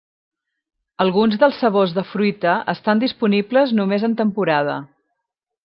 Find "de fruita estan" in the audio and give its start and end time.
1.99-3.05